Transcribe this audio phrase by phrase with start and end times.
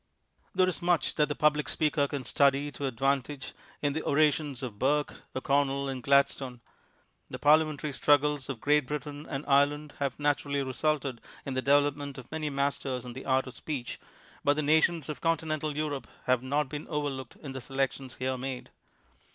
[0.55, 3.53] There is much that the public speaker can study to advantage
[3.83, 6.59] in the orations of Burke, O'Conneli and Gladstone.
[7.29, 12.31] The parliamentary struggles of Great Britain and Ireland have naturally resulted in the development of
[12.31, 13.99] many masters in the art of speech,
[14.43, 18.71] but the nations of Continental Europe have not been overlooked in the selections here made.